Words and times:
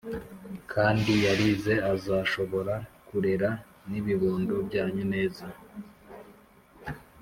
kandi 0.73 1.11
yarize 1.25 1.73
azashobora 1.93 2.73
kurera 3.07 3.49
n’ibibondo 3.89 4.55
byanyu 4.67 5.03
neza 5.13 5.45